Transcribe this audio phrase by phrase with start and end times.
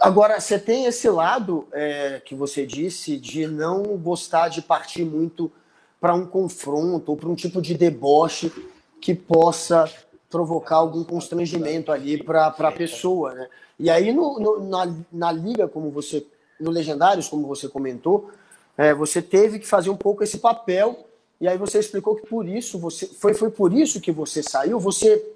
[0.00, 5.52] Agora, você tem esse lado é, que você disse de não gostar de partir muito
[6.00, 8.50] para um confronto ou para um tipo de deboche
[9.00, 9.90] que possa
[10.30, 13.48] provocar algum constrangimento ali para a pessoa, né?
[13.78, 16.26] E aí no, no, na, na liga, como você,
[16.58, 18.30] no Legendários, como você comentou,
[18.76, 21.06] é, você teve que fazer um pouco esse papel
[21.40, 24.80] e aí você explicou que por isso você foi, foi por isso que você saiu.
[24.80, 25.32] Você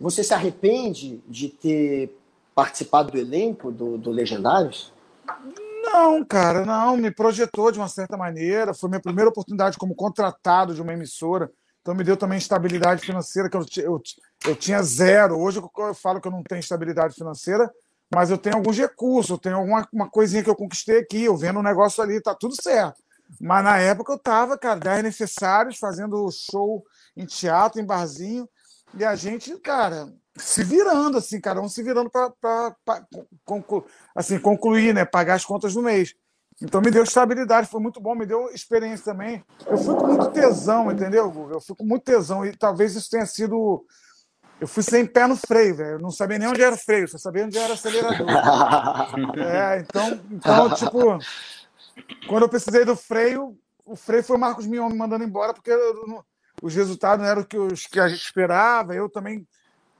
[0.00, 2.18] você se arrepende de ter
[2.54, 4.92] participado do elenco do, do Legendários?
[5.82, 6.96] Não, cara, não.
[6.96, 8.74] Me projetou de uma certa maneira.
[8.74, 11.50] Foi minha primeira oportunidade como contratado de uma emissora.
[11.80, 14.02] Então me deu também estabilidade financeira, que eu, eu,
[14.46, 15.38] eu tinha zero.
[15.38, 17.68] Hoje eu falo que eu não tenho estabilidade financeira,
[18.14, 21.36] mas eu tenho alguns recursos, eu tenho alguma uma coisinha que eu conquistei aqui, eu
[21.36, 23.02] vendo um negócio ali, tá tudo certo.
[23.40, 26.84] Mas na época eu tava, cara, 10 necessários, fazendo show
[27.16, 28.48] em teatro, em barzinho,
[28.96, 32.32] e a gente, cara, se virando, assim, cada um se virando para
[33.44, 35.04] conclu, assim, concluir, né?
[35.04, 36.14] Pagar as contas do mês.
[36.60, 39.44] Então me deu estabilidade, foi muito bom, me deu experiência também.
[39.66, 43.26] Eu fui com muito tesão, entendeu, Eu fui com muito tesão, e talvez isso tenha
[43.26, 43.84] sido.
[44.60, 45.90] Eu fui sem pé no freio, velho.
[45.92, 48.26] Eu não sabia nem onde era o freio, só sabia onde era o acelerador.
[49.38, 51.18] é, então, então, tipo,
[52.28, 55.70] quando eu precisei do freio, o freio foi o Marcos Mion me mandando embora, porque
[55.70, 56.24] eu,
[56.62, 58.94] os resultados não eram os que a gente esperava.
[58.94, 59.46] Eu também.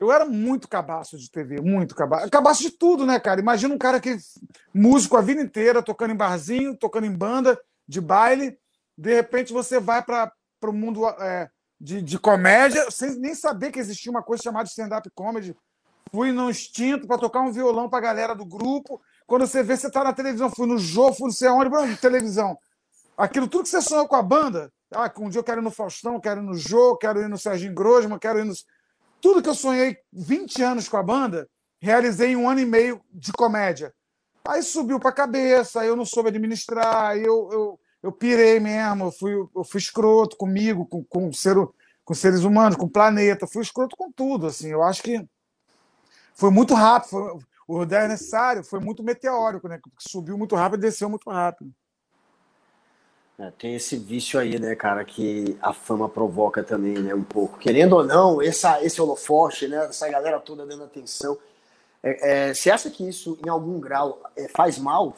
[0.00, 2.30] Eu era muito cabaço de TV, muito cabaço.
[2.30, 3.38] Cabaço de tudo, né, cara?
[3.38, 4.16] Imagina um cara que
[4.72, 8.58] músico a vida inteira, tocando em barzinho, tocando em banda, de baile.
[8.96, 13.78] De repente você vai para o mundo é, de, de comédia, sem nem saber que
[13.78, 15.54] existia uma coisa chamada stand-up comedy.
[16.10, 19.02] Fui no instinto para tocar um violão para a galera do grupo.
[19.26, 20.50] Quando você vê, você está na televisão.
[20.50, 22.58] Fui no jogo, fui não sei aonde, televisão.
[23.18, 25.70] Aquilo tudo que você sonhou com a banda, ah, um dia eu quero ir no
[25.70, 28.54] Faustão, quero ir no Jô, quero ir no Serginho Grosman, quero ir no.
[29.20, 31.48] Tudo que eu sonhei 20 anos com a banda,
[31.80, 33.92] realizei em um ano e meio de comédia.
[34.44, 39.06] Aí subiu para a cabeça, aí eu não soube administrar, eu, eu, eu pirei mesmo,
[39.06, 41.56] eu fui, eu fui escroto comigo, com, com, ser,
[42.04, 44.46] com seres humanos, com o planeta, fui escroto com tudo.
[44.46, 44.68] assim.
[44.68, 45.24] Eu acho que
[46.34, 47.38] foi muito rápido, foi,
[47.68, 49.78] o 10 necessário foi muito meteórico, né?
[49.98, 51.70] Subiu muito rápido e desceu muito rápido.
[53.40, 57.58] É, tem esse vício aí, né, cara, que a fama provoca também, né, um pouco.
[57.58, 61.38] Querendo ou não, essa, esse holofote, né, essa galera toda dando atenção.
[62.02, 65.16] É, é, você acha que isso, em algum grau, é, faz mal?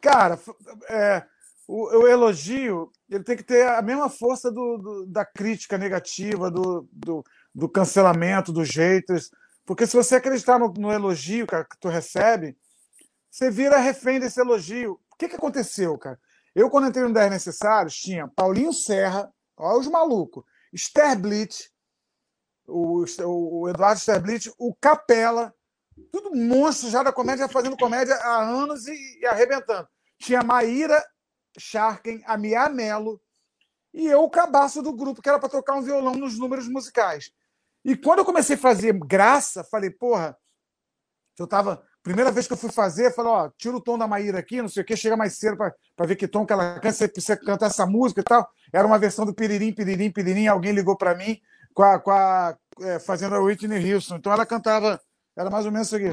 [0.00, 0.40] Cara,
[0.88, 1.22] é,
[1.68, 6.50] o, o, elogio ele tem que ter a mesma força do, do, da crítica negativa,
[6.50, 7.22] do, do,
[7.54, 9.30] do, cancelamento, dos haters.
[9.66, 12.56] Porque se você acreditar no, no elogio, cara, que tu recebe,
[13.30, 14.98] você vira refém desse elogio.
[15.12, 16.18] O que, que aconteceu, cara?
[16.56, 21.70] Eu, quando entrei no 10 Necessários, tinha Paulinho Serra, olha os malucos, Sterblitz,
[22.66, 25.54] o, o Eduardo Sterblitz, o Capela,
[26.10, 29.86] tudo monstro já da comédia, fazendo comédia há anos e, e arrebentando.
[30.18, 31.04] Tinha Maíra
[31.58, 33.20] Sharken, a Mia Mello,
[33.92, 37.30] e eu, o cabaço do grupo, que era para tocar um violão nos números musicais.
[37.84, 40.34] E quando eu comecei a fazer graça, falei, porra,
[41.38, 44.38] eu tava Primeira vez que eu fui fazer, falei, ó, tira o tom da Maíra
[44.38, 46.92] aqui, não sei o quê, chega mais cedo para ver que tom que ela canta,
[46.92, 48.48] você precisa cantar essa música e tal.
[48.72, 51.36] Era uma versão do Piririm, Piririm, Piririm, alguém ligou para mim
[51.74, 54.14] com a, com a é, fazendo a Whitney Houston.
[54.14, 55.00] Então ela cantava,
[55.36, 56.12] era mais ou menos isso aqui.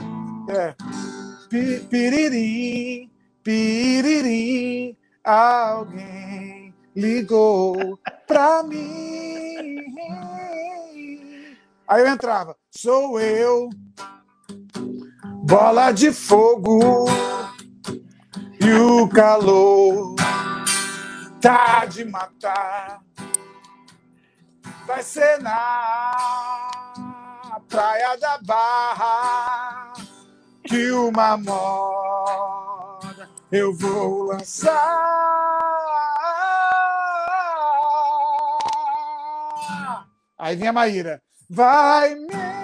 [0.50, 0.74] É,
[1.88, 3.12] Piririm,
[3.44, 9.78] Piririm, alguém ligou para mim.
[11.88, 13.70] Aí eu entrava, sou eu
[15.44, 17.06] bola de fogo
[18.62, 20.16] e o calor
[21.42, 23.02] tá de matar.
[24.88, 26.72] Vai ser na
[27.68, 29.94] praia da Barra
[30.64, 34.72] que uma moda eu vou lançar.
[40.38, 41.22] Aí vem a Maíra.
[41.50, 42.63] Vai me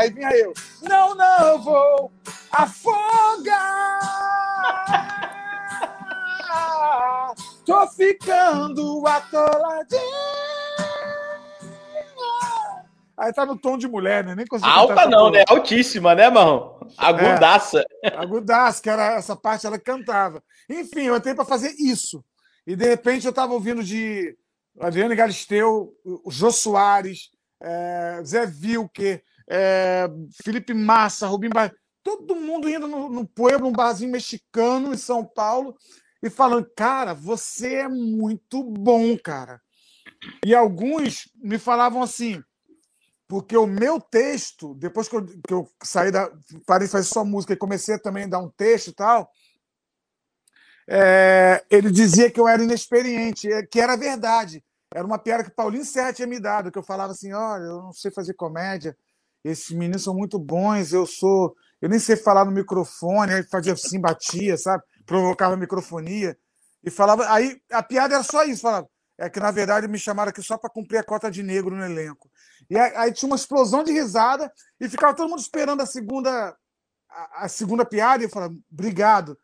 [0.00, 2.10] Aí vinha eu, não, não, vou
[2.50, 4.00] afogar.
[7.66, 10.00] Tô ficando atoladinha.
[13.14, 14.34] Aí tá no tom de mulher, né?
[14.34, 15.44] Nem consigo Alta não, né?
[15.46, 16.80] Altíssima, né, Marrom?
[16.96, 17.84] Agudaça.
[18.02, 20.42] É, agudaça, que era essa parte ela cantava.
[20.66, 22.24] Enfim, eu entrei para fazer isso.
[22.66, 24.34] E de repente eu estava ouvindo de
[24.80, 27.28] Adriano Galisteu, o Jô Soares,
[27.60, 30.08] é, Zé Vilker, é,
[30.44, 31.74] Felipe Massa, Rubim Bar...
[32.04, 35.76] todo mundo indo no, no Pueblo, um barzinho mexicano em São Paulo.
[36.22, 39.60] e falando, cara, você é muito bom, cara.
[40.44, 42.42] E alguns me falavam assim,
[43.26, 46.30] porque o meu texto, depois que eu, que eu saí da.
[46.66, 49.30] parei de fazer só música e comecei também a dar um texto e tal,
[50.88, 54.64] é, ele dizia que eu era inexperiente, é, que era verdade.
[54.92, 57.82] Era uma piada que Paulinho Serra tinha me dado, que eu falava assim: olha, eu
[57.82, 58.96] não sei fazer comédia,
[59.44, 61.54] esses meninos são muito bons, eu sou.
[61.80, 64.82] Eu nem sei falar no microfone, aí fazia assim, batia, sabe?
[65.06, 66.36] Provocava microfonia.
[66.84, 67.30] E falava.
[67.32, 68.88] Aí a piada era só isso, falava.
[69.18, 71.84] É que, na verdade, me chamaram aqui só para cumprir a cota de negro no
[71.84, 72.30] elenco.
[72.70, 74.50] E aí, aí, tinha uma explosão de risada
[74.80, 76.56] e ficava todo mundo esperando a segunda,
[77.10, 79.36] a, a segunda piada e eu falava, obrigado.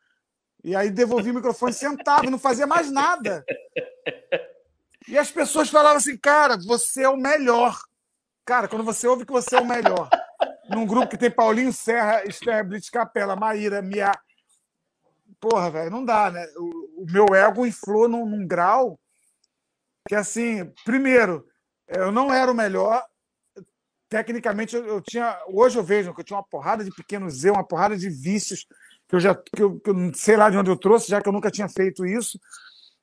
[0.64, 3.44] E aí devolvi o microfone, sentava e não fazia mais nada.
[5.08, 7.78] E as pessoas falavam assim, cara, você é o melhor.
[8.46, 10.08] Cara, quando você ouve que você é o melhor.
[10.70, 14.12] Num grupo que tem Paulinho Serra, Esther Blitz Capela, Maíra, Mia.
[15.40, 16.46] Porra, velho, não dá, né?
[16.56, 18.98] O, o meu ego inflou num, num grau
[20.08, 21.44] que assim, primeiro,
[21.88, 23.02] eu não era o melhor.
[24.08, 25.37] Tecnicamente, eu, tinha.
[25.48, 28.64] Hoje eu vejo que eu tinha uma porrada de pequenos erros, uma porrada de vícios
[29.08, 31.28] que eu já que eu, que eu sei lá de onde eu trouxe, já que
[31.28, 32.38] eu nunca tinha feito isso.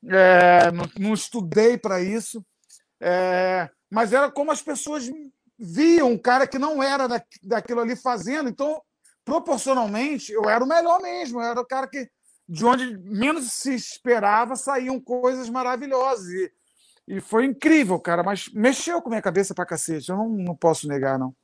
[0.06, 2.45] É, não, não, estudei para isso.
[3.01, 5.07] É, mas era como as pessoas
[5.57, 8.50] viam um cara que não era da, daquilo ali fazendo.
[8.50, 8.81] Então,
[9.24, 11.40] proporcionalmente, eu era o melhor mesmo.
[11.40, 12.10] Eu era o cara que,
[12.50, 16.28] de onde menos se esperava, saíam coisas maravilhosas.
[16.28, 16.51] E,
[17.07, 20.88] e foi incrível, cara, mas mexeu com minha cabeça pra cacete, eu não, não posso
[20.88, 21.36] negar, não.